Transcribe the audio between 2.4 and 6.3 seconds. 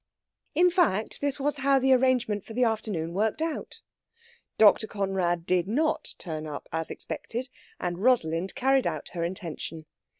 for the afternoon worked out. Dr. Conrad did not